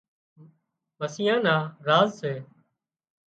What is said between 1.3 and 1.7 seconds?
نا